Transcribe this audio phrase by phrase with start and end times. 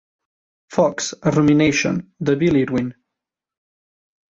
[0.75, 2.01] "Fox: a Rumination",
[2.31, 2.91] de Bill Irwin.